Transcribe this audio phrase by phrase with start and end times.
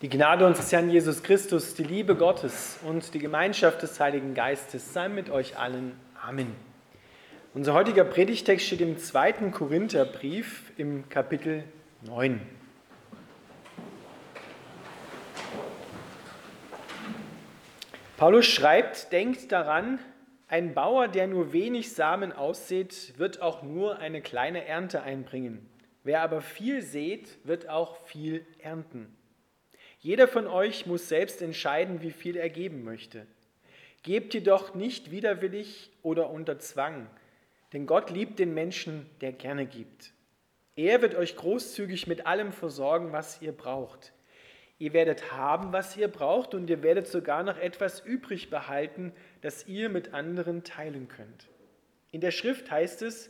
[0.00, 4.92] Die Gnade unseres Herrn Jesus Christus, die Liebe Gottes und die Gemeinschaft des Heiligen Geistes
[4.92, 5.98] sei mit euch allen.
[6.22, 6.54] Amen.
[7.52, 11.64] Unser heutiger Predigtext steht im zweiten Korintherbrief im Kapitel
[12.02, 12.40] 9.
[18.16, 19.98] Paulus schreibt, denkt daran,
[20.46, 25.68] ein Bauer, der nur wenig Samen aussät, wird auch nur eine kleine Ernte einbringen.
[26.04, 29.17] Wer aber viel sät, wird auch viel ernten.
[30.08, 33.26] Jeder von euch muss selbst entscheiden, wie viel er geben möchte.
[34.02, 37.10] Gebt jedoch nicht widerwillig oder unter Zwang,
[37.74, 40.14] denn Gott liebt den Menschen, der gerne gibt.
[40.76, 44.14] Er wird euch großzügig mit allem versorgen, was ihr braucht.
[44.78, 49.66] Ihr werdet haben, was ihr braucht, und ihr werdet sogar noch etwas übrig behalten, das
[49.66, 51.48] ihr mit anderen teilen könnt.
[52.12, 53.28] In der Schrift heißt es,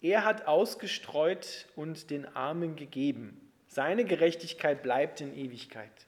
[0.00, 3.52] er hat ausgestreut und den Armen gegeben.
[3.66, 6.06] Seine Gerechtigkeit bleibt in Ewigkeit.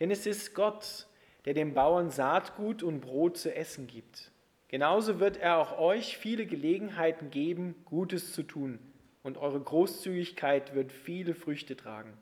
[0.00, 1.06] Denn es ist Gott,
[1.44, 4.30] der den Bauern Saatgut und Brot zu essen gibt.
[4.68, 8.78] Genauso wird er auch euch viele Gelegenheiten geben, Gutes zu tun,
[9.22, 12.12] und eure Großzügigkeit wird viele Früchte tragen.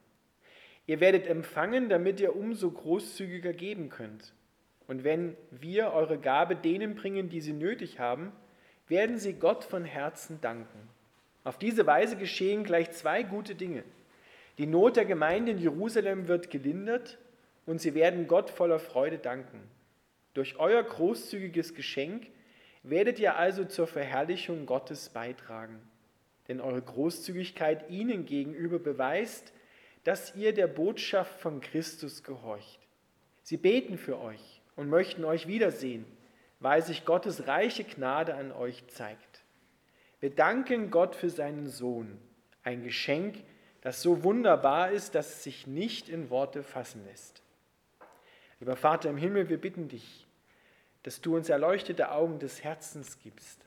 [0.86, 4.32] Ihr werdet empfangen, damit ihr umso großzügiger geben könnt.
[4.86, 8.30] Und wenn wir eure Gabe denen bringen, die sie nötig haben,
[8.86, 10.88] werden sie Gott von Herzen danken.
[11.42, 13.82] Auf diese Weise geschehen gleich zwei gute Dinge.
[14.58, 17.18] Die Not der Gemeinde in Jerusalem wird gelindert
[17.66, 19.60] und sie werden Gott voller Freude danken.
[20.34, 22.28] Durch euer großzügiges Geschenk
[22.82, 25.80] werdet ihr also zur Verherrlichung Gottes beitragen.
[26.48, 29.52] Denn eure Großzügigkeit ihnen gegenüber beweist,
[30.04, 32.78] dass ihr der Botschaft von Christus gehorcht.
[33.42, 36.04] Sie beten für euch und möchten euch wiedersehen,
[36.60, 39.42] weil sich Gottes reiche Gnade an euch zeigt.
[40.20, 42.18] Wir danken Gott für seinen Sohn,
[42.62, 43.42] ein Geschenk,
[43.80, 47.42] das so wunderbar ist, dass es sich nicht in Worte fassen lässt.
[48.60, 50.26] Lieber Vater im Himmel, wir bitten dich,
[51.02, 53.60] dass du uns erleuchtete Augen des Herzens gibst,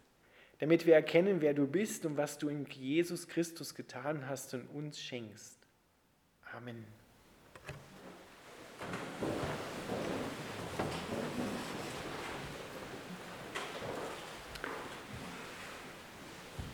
[0.59, 4.67] damit wir erkennen, wer du bist und was du in Jesus Christus getan hast und
[4.67, 5.57] uns schenkst.
[6.55, 6.85] Amen.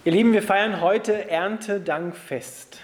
[0.06, 2.80] Ihr Lieben, wir feiern heute Erntedankfest.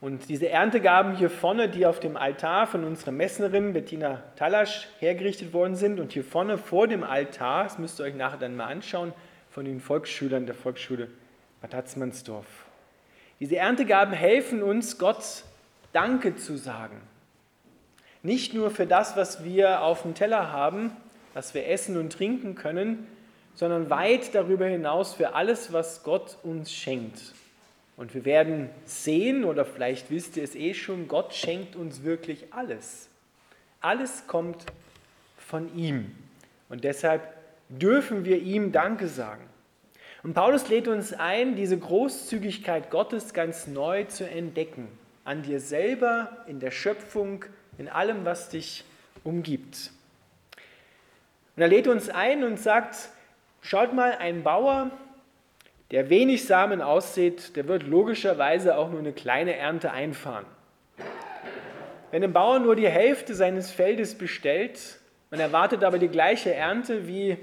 [0.00, 5.52] Und diese Erntegaben hier vorne, die auf dem Altar von unserer Messnerin Bettina Talasch hergerichtet
[5.52, 8.66] worden sind und hier vorne vor dem Altar, das müsst ihr euch nachher dann mal
[8.66, 9.12] anschauen,
[9.50, 11.08] von den Volksschülern der Volksschule
[11.60, 12.46] Bad Hatzmannsdorf.
[13.40, 15.44] Diese Erntegaben helfen uns, Gott
[15.92, 17.00] Danke zu sagen.
[18.22, 20.92] Nicht nur für das, was wir auf dem Teller haben,
[21.34, 23.06] was wir essen und trinken können,
[23.54, 27.34] sondern weit darüber hinaus für alles, was Gott uns schenkt.
[28.00, 32.46] Und wir werden sehen, oder vielleicht wisst ihr es eh schon, Gott schenkt uns wirklich
[32.50, 33.10] alles.
[33.82, 34.64] Alles kommt
[35.36, 36.10] von ihm.
[36.70, 37.22] Und deshalb
[37.68, 39.44] dürfen wir ihm Danke sagen.
[40.22, 44.88] Und Paulus lädt uns ein, diese Großzügigkeit Gottes ganz neu zu entdecken.
[45.24, 47.44] An dir selber, in der Schöpfung,
[47.76, 48.84] in allem, was dich
[49.24, 49.90] umgibt.
[51.54, 53.10] Und er lädt uns ein und sagt,
[53.62, 54.90] Schaut mal, ein Bauer,
[55.90, 60.46] der wenig Samen aussät, der wird logischerweise auch nur eine kleine Ernte einfahren.
[62.10, 64.98] Wenn ein Bauer nur die Hälfte seines Feldes bestellt
[65.30, 67.36] und erwartet aber die gleiche Ernte wie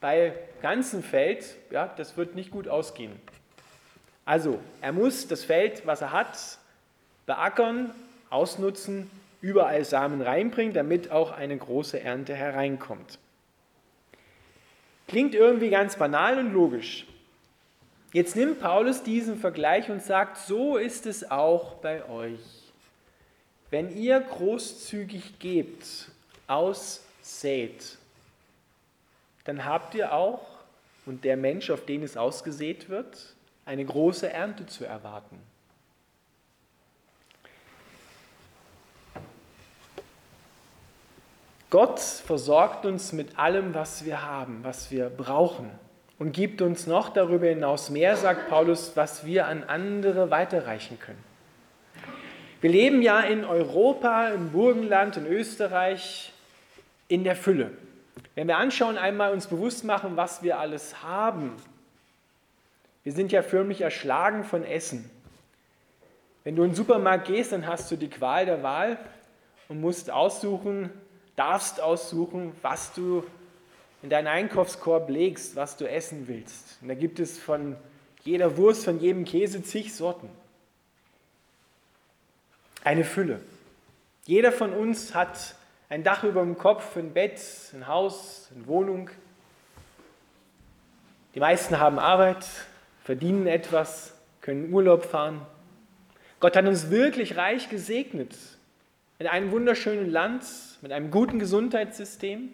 [0.00, 3.12] bei ganzem Feld, ja, das wird nicht gut ausgehen.
[4.24, 6.58] Also, er muss das Feld, was er hat,
[7.26, 7.90] beackern,
[8.28, 13.18] ausnutzen, überall Samen reinbringen, damit auch eine große Ernte hereinkommt.
[15.06, 17.06] Klingt irgendwie ganz banal und logisch.
[18.12, 22.40] Jetzt nimmt Paulus diesen Vergleich und sagt, so ist es auch bei euch.
[23.70, 26.10] Wenn ihr großzügig gebt,
[26.46, 27.98] aussät,
[29.44, 30.40] dann habt ihr auch,
[31.04, 33.34] und der Mensch, auf den es ausgesät wird,
[33.66, 35.38] eine große Ernte zu erwarten.
[41.68, 45.70] Gott versorgt uns mit allem, was wir haben, was wir brauchen
[46.18, 51.22] und gibt uns noch darüber hinaus mehr, sagt Paulus, was wir an andere weiterreichen können.
[52.60, 56.32] Wir leben ja in Europa, im Burgenland, in Österreich
[57.06, 57.70] in der Fülle.
[58.34, 61.52] Wenn wir anschauen, einmal uns bewusst machen, was wir alles haben.
[63.04, 65.08] Wir sind ja förmlich erschlagen von Essen.
[66.42, 68.98] Wenn du in den Supermarkt gehst, dann hast du die Qual der Wahl
[69.68, 70.90] und musst aussuchen,
[71.36, 73.24] darfst aussuchen, was du
[74.02, 76.78] in deinen Einkaufskorb legst, was du essen willst.
[76.80, 77.76] Und da gibt es von
[78.22, 80.28] jeder Wurst, von jedem Käse zig Sorten.
[82.84, 83.40] Eine Fülle.
[84.26, 85.56] Jeder von uns hat
[85.88, 87.40] ein Dach über dem Kopf, ein Bett,
[87.72, 89.10] ein Haus, eine Wohnung.
[91.34, 92.46] Die meisten haben Arbeit,
[93.04, 95.40] verdienen etwas, können Urlaub fahren.
[96.40, 98.36] Gott hat uns wirklich reich gesegnet
[99.18, 100.44] in einem wunderschönen Land
[100.82, 102.50] mit einem guten Gesundheitssystem.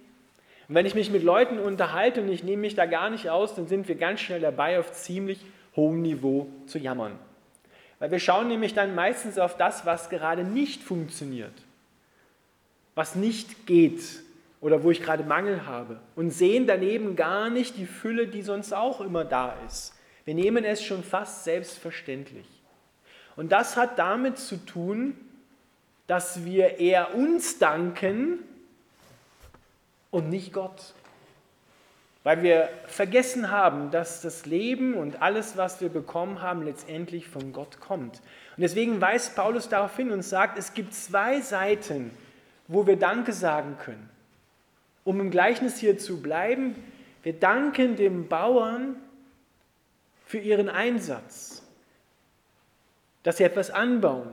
[0.68, 3.54] Und wenn ich mich mit Leuten unterhalte und ich nehme mich da gar nicht aus,
[3.54, 5.44] dann sind wir ganz schnell dabei, auf ziemlich
[5.76, 7.18] hohem Niveau zu jammern.
[7.98, 11.52] Weil wir schauen nämlich dann meistens auf das, was gerade nicht funktioniert,
[12.94, 14.02] was nicht geht
[14.60, 18.72] oder wo ich gerade Mangel habe und sehen daneben gar nicht die Fülle, die sonst
[18.72, 19.94] auch immer da ist.
[20.24, 22.46] Wir nehmen es schon fast selbstverständlich.
[23.36, 25.16] Und das hat damit zu tun,
[26.06, 28.38] dass wir eher uns danken
[30.14, 30.94] und nicht Gott.
[32.22, 37.52] Weil wir vergessen haben, dass das Leben und alles, was wir bekommen haben, letztendlich von
[37.52, 38.22] Gott kommt.
[38.56, 42.12] Und deswegen weist Paulus darauf hin und sagt, es gibt zwei Seiten,
[42.68, 44.08] wo wir Danke sagen können.
[45.02, 46.76] Um im Gleichnis hier zu bleiben,
[47.24, 48.96] wir danken dem Bauern
[50.24, 51.62] für ihren Einsatz,
[53.24, 54.30] dass sie etwas anbauen,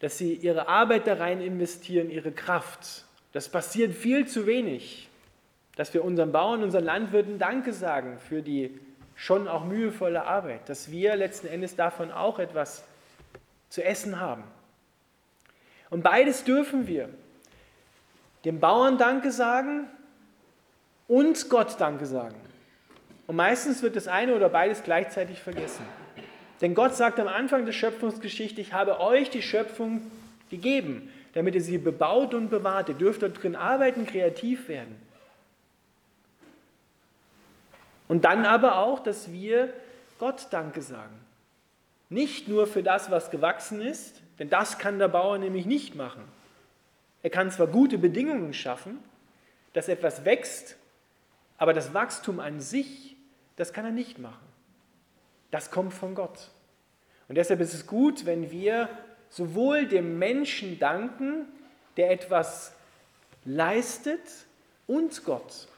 [0.00, 3.04] dass sie ihre Arbeit da rein investieren, ihre Kraft.
[3.38, 5.08] Das passiert viel zu wenig,
[5.76, 8.76] dass wir unseren Bauern, unseren Landwirten Danke sagen für die
[9.14, 12.82] schon auch mühevolle Arbeit, dass wir letzten Endes davon auch etwas
[13.68, 14.42] zu essen haben.
[15.88, 17.10] Und beides dürfen wir.
[18.44, 19.86] Dem Bauern Danke sagen
[21.06, 22.34] und Gott Danke sagen.
[23.28, 25.84] Und meistens wird das eine oder beides gleichzeitig vergessen.
[26.60, 30.10] Denn Gott sagt am Anfang der Schöpfungsgeschichte, ich habe euch die Schöpfung
[30.50, 32.88] gegeben, damit ihr sie bebaut und bewahrt.
[32.88, 35.00] Ihr dürft dort drin arbeiten, kreativ werden.
[38.08, 39.72] Und dann aber auch, dass wir
[40.18, 41.14] Gott Danke sagen.
[42.08, 46.24] Nicht nur für das, was gewachsen ist, denn das kann der Bauer nämlich nicht machen.
[47.22, 48.98] Er kann zwar gute Bedingungen schaffen,
[49.74, 50.76] dass etwas wächst,
[51.56, 53.14] aber das Wachstum an sich,
[53.54, 54.44] das kann er nicht machen.
[55.52, 56.50] Das kommt von Gott.
[57.28, 58.88] Und deshalb ist es gut, wenn wir
[59.30, 61.46] sowohl dem Menschen danken,
[61.96, 62.74] der etwas
[63.44, 64.20] leistet,
[64.88, 65.68] und Gott.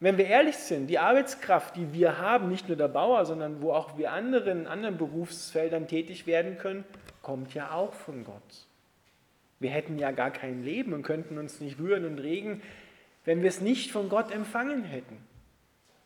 [0.00, 3.72] Wenn wir ehrlich sind, die Arbeitskraft, die wir haben, nicht nur der Bauer, sondern wo
[3.72, 6.84] auch wir anderen, in anderen Berufsfeldern tätig werden können,
[7.20, 8.66] kommt ja auch von Gott.
[9.60, 12.62] Wir hätten ja gar kein Leben und könnten uns nicht rühren und regen,
[13.24, 15.18] wenn wir es nicht von Gott empfangen hätten.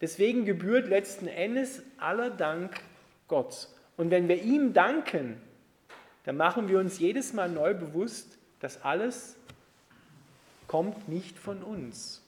[0.01, 2.81] Deswegen gebührt letzten Endes aller Dank
[3.27, 3.69] Gott.
[3.97, 5.41] Und wenn wir ihm danken,
[6.29, 9.35] dann machen wir uns jedes Mal neu bewusst, dass alles
[10.67, 12.23] kommt nicht von uns.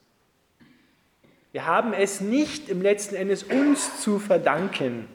[1.52, 5.06] Wir haben es nicht im letzten Endes uns zu verdanken.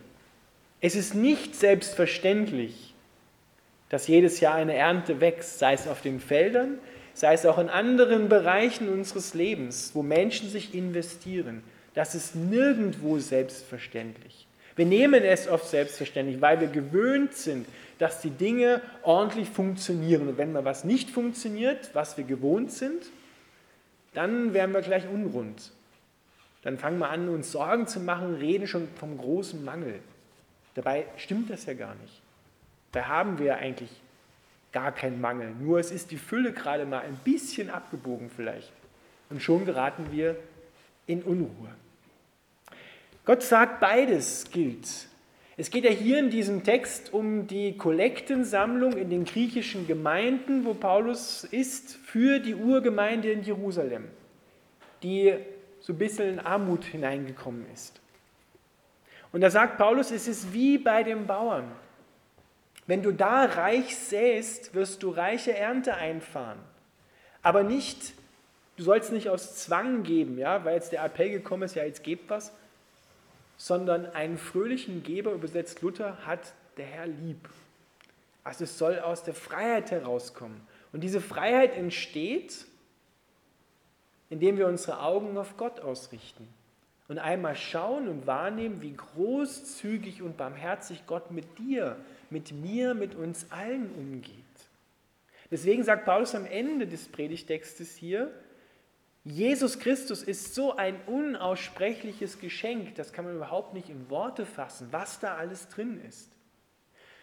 [0.82, 2.94] Es ist nicht selbstverständlich,
[3.90, 6.78] dass jedes Jahr eine Ernte wächst, sei es auf den Feldern,
[7.16, 11.64] sei es auch in anderen Bereichen unseres Lebens, wo Menschen sich investieren.
[11.96, 14.46] Das ist nirgendwo selbstverständlich.
[14.76, 17.68] Wir nehmen es oft selbstverständlich, weil wir gewöhnt sind,
[17.98, 20.28] dass die Dinge ordentlich funktionieren.
[20.28, 23.04] Und wenn mal was nicht funktioniert, was wir gewohnt sind,
[24.14, 25.72] dann werden wir gleich unrund.
[26.64, 30.00] Dann fangen wir an, uns Sorgen zu machen, reden schon vom großen Mangel.
[30.74, 32.22] Dabei stimmt das ja gar nicht.
[32.92, 33.90] Da haben wir eigentlich
[34.72, 35.54] gar keinen Mangel.
[35.60, 38.72] Nur es ist die Fülle gerade mal ein bisschen abgebogen vielleicht.
[39.30, 40.36] Und schon geraten wir
[41.08, 41.70] in Unruhe.
[43.26, 44.88] Gott sagt, beides gilt.
[45.58, 50.74] Es geht ja hier in diesem Text um die Kollektensammlung in den griechischen Gemeinden, wo
[50.74, 54.10] Paulus ist, für die Urgemeinde in Jerusalem,
[55.02, 55.34] die
[55.80, 58.02] so ein bisschen in Armut hineingekommen ist.
[59.32, 61.72] Und da sagt Paulus, es ist wie bei den Bauern.
[62.86, 66.60] Wenn du da reich säst, wirst du reiche Ernte einfahren.
[67.42, 68.14] Aber nicht,
[68.78, 72.04] du sollst nicht aus Zwang geben, ja, weil jetzt der Appell gekommen ist, ja, jetzt
[72.04, 72.52] gebt was,
[73.58, 77.50] sondern einen fröhlichen Geber, übersetzt Luther, hat der Herr lieb.
[78.44, 80.62] Also es soll aus der Freiheit herauskommen.
[80.92, 82.66] Und diese Freiheit entsteht,
[84.30, 86.48] indem wir unsere Augen auf Gott ausrichten
[87.08, 91.98] und einmal schauen und wahrnehmen, wie großzügig und barmherzig Gott mit dir,
[92.30, 94.34] mit mir, mit uns allen umgeht.
[95.52, 98.32] Deswegen sagt Paulus am Ende des Predigtextes hier,
[99.26, 104.90] Jesus Christus ist so ein unaussprechliches Geschenk, das kann man überhaupt nicht in Worte fassen,
[104.92, 106.30] was da alles drin ist.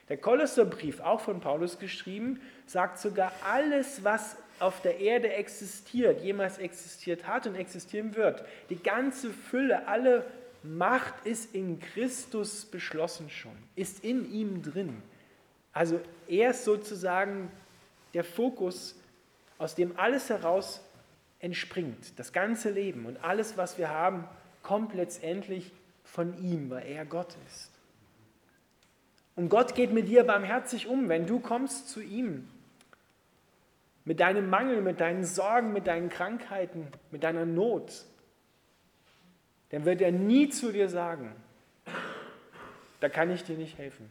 [0.09, 6.59] Der Kolosserbrief, auch von Paulus geschrieben, sagt sogar, alles, was auf der Erde existiert, jemals
[6.59, 10.27] existiert hat und existieren wird, die ganze Fülle, alle
[10.65, 15.03] Macht ist in Christus beschlossen schon, ist in ihm drin.
[15.73, 17.51] Also er ist sozusagen
[18.13, 18.97] der Fokus
[19.59, 20.81] aus dem alles heraus
[21.43, 22.19] entspringt.
[22.19, 24.25] Das ganze Leben und alles, was wir haben,
[24.63, 25.73] kommt letztendlich
[26.05, 27.71] von ihm, weil er Gott ist.
[29.35, 32.49] Und Gott geht mit dir barmherzig um, wenn du kommst zu ihm.
[34.05, 38.05] Mit deinem Mangel, mit deinen Sorgen, mit deinen Krankheiten, mit deiner Not.
[39.71, 41.33] Dann wird er nie zu dir sagen,
[43.01, 44.09] da kann ich dir nicht helfen.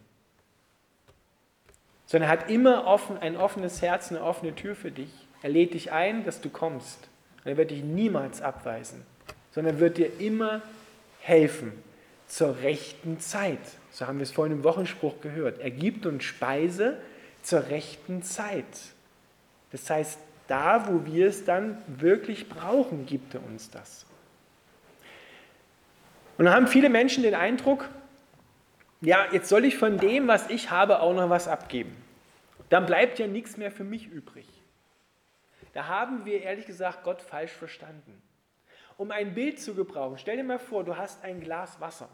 [2.08, 5.12] Sondern er hat immer offen, ein offenes Herz, eine offene Tür für dich.
[5.44, 7.10] Er lädt dich ein, dass du kommst.
[7.44, 9.04] Und er wird dich niemals abweisen,
[9.52, 10.62] sondern wird dir immer
[11.22, 11.72] helfen
[12.28, 13.60] zur rechten Zeit.
[13.92, 15.60] So haben wir es vorhin im Wochenspruch gehört.
[15.60, 16.98] Er gibt uns Speise
[17.42, 18.66] zur rechten Zeit.
[19.72, 24.06] Das heißt, da, wo wir es dann wirklich brauchen, gibt er uns das.
[26.38, 27.90] Und dann haben viele Menschen den Eindruck,
[29.02, 31.96] ja, jetzt soll ich von dem, was ich habe, auch noch was abgeben.
[32.70, 34.46] Dann bleibt ja nichts mehr für mich übrig.
[35.74, 38.22] Da haben wir ehrlich gesagt Gott falsch verstanden.
[38.98, 42.10] Um ein Bild zu gebrauchen, stell dir mal vor, du hast ein Glas Wasser.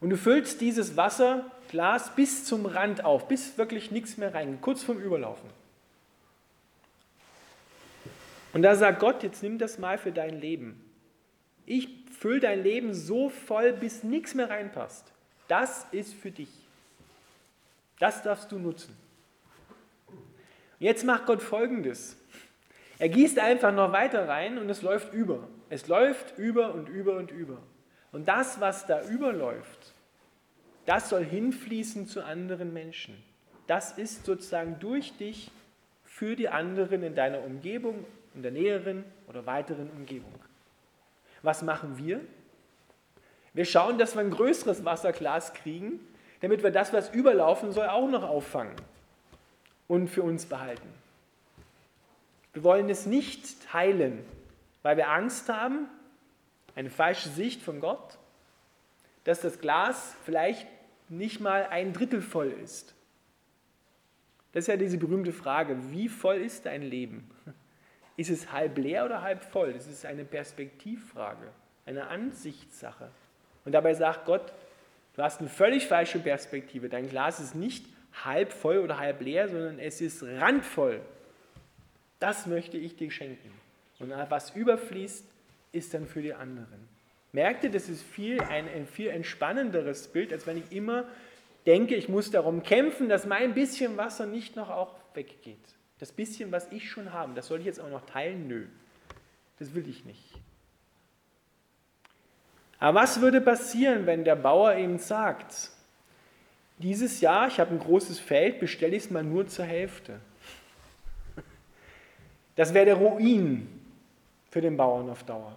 [0.00, 4.82] Und du füllst dieses Wasserglas bis zum Rand auf, bis wirklich nichts mehr rein, kurz
[4.82, 5.48] vorm Überlaufen.
[8.52, 10.80] Und da sagt Gott, jetzt nimm das mal für dein Leben.
[11.66, 15.12] Ich fülle dein Leben so voll, bis nichts mehr reinpasst.
[15.48, 16.50] Das ist für dich.
[17.98, 18.96] Das darfst du nutzen.
[20.84, 22.14] Jetzt macht Gott folgendes.
[22.98, 25.48] Er gießt einfach noch weiter rein und es läuft über.
[25.70, 27.56] Es läuft über und über und über.
[28.12, 29.94] Und das, was da überläuft,
[30.84, 33.16] das soll hinfließen zu anderen Menschen.
[33.66, 35.50] Das ist sozusagen durch dich
[36.04, 40.34] für die anderen in deiner Umgebung, in der näheren oder weiteren Umgebung.
[41.40, 42.20] Was machen wir?
[43.54, 45.98] Wir schauen, dass wir ein größeres Wasserglas kriegen,
[46.42, 48.76] damit wir das, was überlaufen soll, auch noch auffangen
[49.94, 50.88] und für uns behalten.
[52.52, 54.24] Wir wollen es nicht teilen,
[54.82, 55.86] weil wir Angst haben,
[56.74, 58.18] eine falsche Sicht von Gott,
[59.22, 60.66] dass das Glas vielleicht
[61.08, 62.94] nicht mal ein Drittel voll ist.
[64.52, 67.30] Das ist ja diese berühmte Frage, wie voll ist dein Leben?
[68.16, 69.72] Ist es halb leer oder halb voll?
[69.72, 71.48] Das ist eine Perspektivfrage,
[71.84, 73.10] eine Ansichtssache.
[73.64, 74.52] Und dabei sagt Gott,
[75.16, 76.88] du hast eine völlig falsche Perspektive.
[76.88, 77.86] Dein Glas ist nicht
[78.22, 81.00] halb voll oder halb leer, sondern es ist randvoll.
[82.20, 83.50] Das möchte ich dir schenken.
[83.98, 85.24] Und was überfließt,
[85.72, 86.88] ist dann für die anderen.
[87.32, 91.04] Merkt ihr, das ist viel, ein, ein viel entspannenderes Bild, als wenn ich immer
[91.66, 95.58] denke, ich muss darum kämpfen, dass mein bisschen Wasser nicht noch auch weggeht.
[95.98, 98.46] Das bisschen, was ich schon habe, das soll ich jetzt auch noch teilen?
[98.46, 98.66] Nö,
[99.58, 100.34] das will ich nicht.
[102.78, 105.70] Aber was würde passieren, wenn der Bauer eben sagt,
[106.78, 110.20] dieses Jahr, ich habe ein großes Feld, bestelle ich es mal nur zur Hälfte.
[112.56, 113.68] Das wäre der Ruin
[114.50, 115.56] für den Bauern auf Dauer.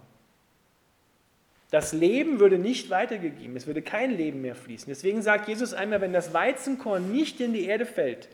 [1.70, 4.88] Das Leben würde nicht weitergegeben, es würde kein Leben mehr fließen.
[4.88, 8.28] Deswegen sagt Jesus einmal, wenn das Weizenkorn nicht in die Erde fällt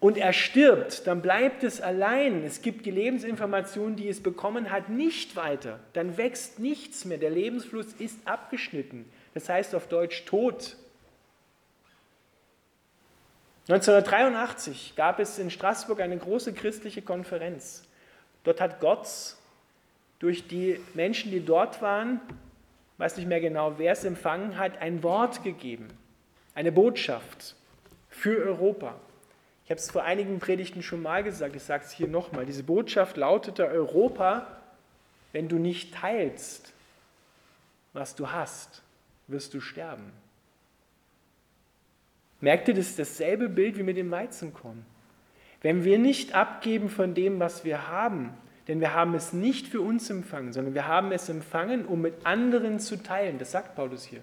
[0.00, 2.44] und er stirbt, dann bleibt es allein.
[2.44, 5.80] Es gibt die Lebensinformation, die es bekommen hat, nicht weiter.
[5.92, 7.18] Dann wächst nichts mehr.
[7.18, 9.04] Der Lebensfluss ist abgeschnitten.
[9.38, 10.74] Das heißt auf Deutsch tot.
[13.68, 17.84] 1983 gab es in Straßburg eine große christliche Konferenz.
[18.42, 19.06] Dort hat Gott
[20.18, 22.20] durch die Menschen, die dort waren,
[22.96, 25.86] weiß nicht mehr genau, wer es empfangen hat, ein Wort gegeben,
[26.56, 27.54] eine Botschaft
[28.10, 28.96] für Europa.
[29.66, 32.44] Ich habe es vor einigen Predigten schon mal gesagt, ich sage es hier nochmal.
[32.44, 34.48] Diese Botschaft lautete Europa,
[35.30, 36.72] wenn du nicht teilst,
[37.92, 38.82] was du hast,
[39.28, 40.12] wirst du sterben.
[42.40, 44.84] Merkt ihr, das ist dasselbe Bild wie mit dem Weizenkorn.
[45.60, 48.30] Wenn wir nicht abgeben von dem, was wir haben,
[48.68, 52.26] denn wir haben es nicht für uns empfangen, sondern wir haben es empfangen, um mit
[52.26, 53.38] anderen zu teilen.
[53.38, 54.20] Das sagt Paulus hier.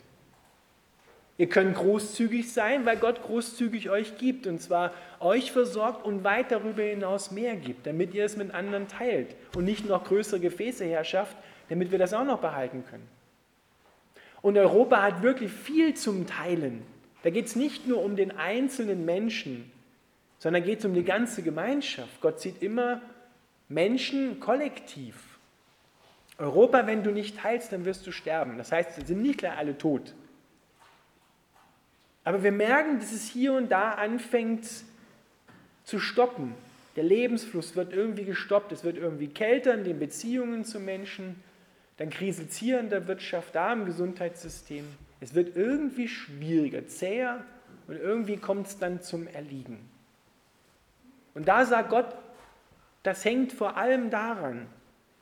[1.37, 6.51] Ihr könnt großzügig sein, weil Gott großzügig euch gibt und zwar euch versorgt und weit
[6.51, 10.85] darüber hinaus mehr gibt, damit ihr es mit anderen teilt und nicht noch größere Gefäße
[10.85, 11.35] herschafft,
[11.67, 13.14] damit wir das auch noch behalten können.
[14.45, 16.83] Und Europa hat wirklich viel zum Teilen.
[17.23, 19.71] Da geht es nicht nur um den einzelnen Menschen,
[20.37, 22.21] sondern geht es um die ganze Gemeinschaft.
[22.21, 23.01] Gott sieht immer
[23.69, 25.15] Menschen kollektiv.
[26.37, 28.59] Europa, wenn du nicht teilst, dann wirst du sterben.
[28.59, 30.13] Das heißt, sie sind nicht gleich alle tot.
[32.23, 34.67] Aber wir merken, dass es hier und da anfängt
[35.85, 36.53] zu stoppen.
[36.95, 41.41] Der Lebensfluss wird irgendwie gestoppt, es wird irgendwie kälter in den Beziehungen zu Menschen,
[41.97, 44.85] dann kriselt es hier in der Wirtschaft, da im Gesundheitssystem.
[45.21, 47.43] Es wird irgendwie schwieriger, zäher
[47.87, 49.89] und irgendwie kommt es dann zum Erliegen.
[51.33, 52.15] Und da sagt Gott,
[53.03, 54.67] das hängt vor allem daran,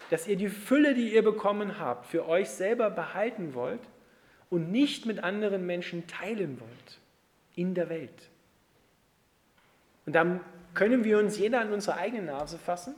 [0.09, 3.81] dass ihr die Fülle, die ihr bekommen habt, für euch selber behalten wollt
[4.49, 6.99] und nicht mit anderen Menschen teilen wollt
[7.55, 8.29] in der Welt.
[10.05, 10.41] Und dann
[10.73, 12.95] können wir uns jeder an unsere eigene Nase fassen,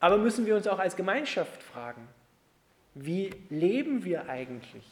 [0.00, 2.08] aber müssen wir uns auch als Gemeinschaft fragen,
[2.94, 4.84] wie leben wir eigentlich?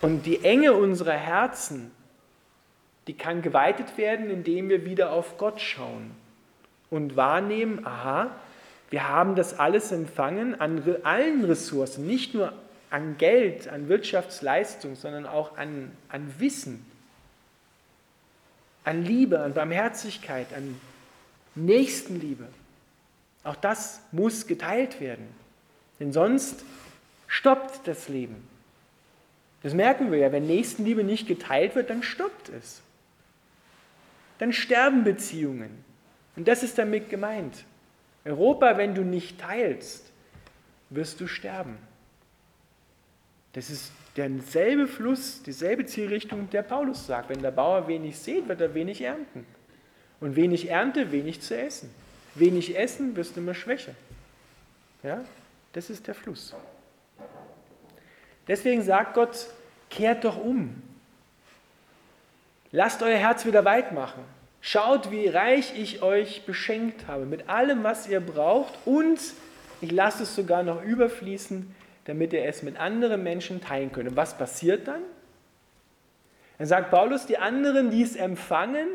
[0.00, 1.90] Und die Enge unserer Herzen,
[3.06, 6.10] die kann geweitet werden, indem wir wieder auf Gott schauen
[6.90, 8.30] und wahrnehmen, aha,
[8.90, 12.52] wir haben das alles empfangen an allen Ressourcen, nicht nur
[12.90, 16.84] an Geld, an Wirtschaftsleistung, sondern auch an, an Wissen,
[18.84, 20.80] an Liebe, an Barmherzigkeit, an
[21.56, 22.46] Nächstenliebe.
[23.46, 25.28] Auch das muss geteilt werden,
[26.00, 26.64] denn sonst
[27.28, 28.44] stoppt das Leben.
[29.62, 32.82] Das merken wir ja, wenn Nächstenliebe nicht geteilt wird, dann stoppt es.
[34.38, 35.84] Dann sterben Beziehungen.
[36.34, 37.64] Und das ist damit gemeint.
[38.24, 40.10] Europa, wenn du nicht teilst,
[40.90, 41.78] wirst du sterben.
[43.52, 47.30] Das ist derselbe Fluss, dieselbe Zielrichtung, der Paulus sagt.
[47.30, 49.46] Wenn der Bauer wenig sät, wird er wenig ernten.
[50.18, 51.94] Und wenig Ernte, wenig zu essen.
[52.38, 53.94] Wenig Essen, wirst du immer schwächer.
[55.02, 55.24] Ja?
[55.72, 56.54] Das ist der Fluss.
[58.48, 59.46] Deswegen sagt Gott,
[59.90, 60.82] kehrt doch um.
[62.72, 64.22] Lasst euer Herz wieder weit machen.
[64.60, 69.20] Schaut, wie reich ich euch beschenkt habe, mit allem, was ihr braucht und
[69.80, 71.74] ich lasse es sogar noch überfließen,
[72.06, 74.08] damit ihr es mit anderen Menschen teilen könnt.
[74.08, 75.02] Und was passiert dann?
[76.58, 78.88] Dann sagt Paulus, die anderen, die es empfangen,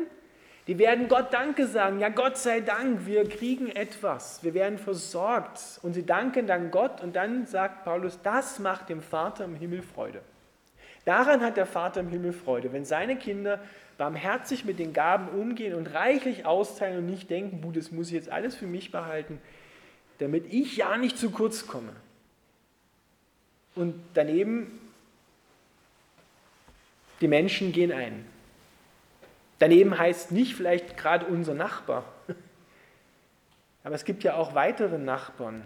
[0.66, 1.98] die werden Gott Danke sagen.
[1.98, 5.80] Ja, Gott sei Dank, wir kriegen etwas, wir werden versorgt.
[5.82, 9.82] Und sie danken dann Gott und dann sagt Paulus, das macht dem Vater im Himmel
[9.82, 10.22] Freude.
[11.04, 13.58] Daran hat der Vater im Himmel Freude, wenn seine Kinder
[13.98, 18.14] barmherzig mit den Gaben umgehen und reichlich austeilen und nicht denken, bu, das muss ich
[18.14, 19.40] jetzt alles für mich behalten,
[20.18, 21.92] damit ich ja nicht zu kurz komme.
[23.74, 24.80] Und daneben,
[27.20, 28.24] die Menschen gehen ein.
[29.62, 32.02] Daneben heißt nicht vielleicht gerade unser Nachbar,
[33.84, 35.62] aber es gibt ja auch weitere Nachbarn,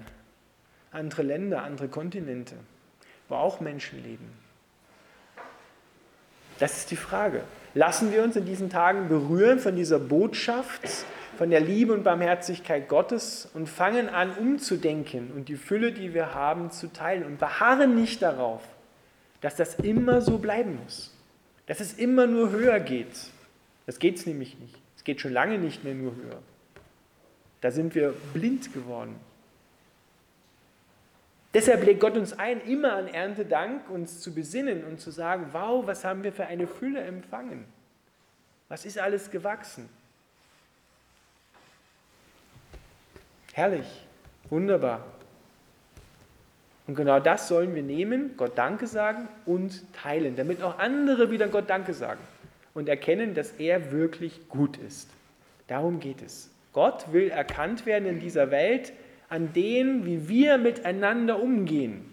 [0.90, 2.56] andere Länder, andere Kontinente,
[3.30, 4.30] wo auch Menschen leben.
[6.58, 7.40] Das ist die Frage.
[7.72, 11.06] Lassen wir uns in diesen Tagen berühren von dieser Botschaft,
[11.38, 16.34] von der Liebe und Barmherzigkeit Gottes und fangen an umzudenken und die Fülle, die wir
[16.34, 18.60] haben, zu teilen und beharren nicht darauf,
[19.40, 21.14] dass das immer so bleiben muss,
[21.64, 23.30] dass es immer nur höher geht.
[23.86, 24.76] Das geht es nämlich nicht.
[24.96, 26.42] Es geht schon lange nicht mehr nur höher.
[27.60, 29.18] Da sind wir blind geworden.
[31.54, 35.86] Deshalb legt Gott uns ein, immer an Erntedank uns zu besinnen und zu sagen, wow,
[35.86, 37.64] was haben wir für eine Fülle empfangen?
[38.68, 39.88] Was ist alles gewachsen?
[43.54, 44.06] Herrlich,
[44.50, 45.02] wunderbar.
[46.86, 51.48] Und genau das sollen wir nehmen, Gott Danke sagen und teilen, damit auch andere wieder
[51.48, 52.20] Gott Danke sagen
[52.76, 55.08] und erkennen, dass er wirklich gut ist.
[55.66, 56.50] Darum geht es.
[56.74, 58.92] Gott will erkannt werden in dieser Welt,
[59.30, 62.04] an dem, wie wir miteinander umgehen,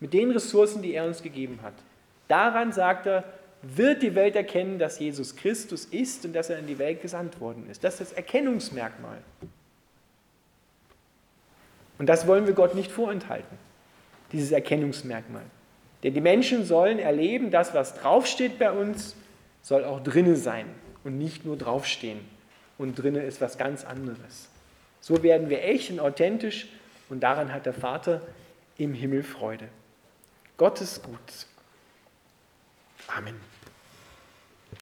[0.00, 1.74] mit den Ressourcen, die er uns gegeben hat.
[2.28, 3.24] Daran, sagt er,
[3.60, 7.38] wird die Welt erkennen, dass Jesus Christus ist und dass er in die Welt gesandt
[7.38, 7.84] worden ist.
[7.84, 9.18] Das ist das Erkennungsmerkmal.
[11.98, 13.58] Und das wollen wir Gott nicht vorenthalten,
[14.32, 15.42] dieses Erkennungsmerkmal.
[16.02, 19.14] Denn die Menschen sollen erleben, das, was draufsteht bei uns,
[19.62, 20.66] soll auch drinne sein
[21.04, 22.20] und nicht nur draufstehen.
[22.78, 24.48] Und drinne ist was ganz anderes.
[25.00, 26.68] So werden wir echt und authentisch
[27.08, 28.22] und daran hat der Vater
[28.78, 29.68] im Himmel Freude.
[30.56, 31.46] Gott ist gut.
[33.08, 33.49] Amen.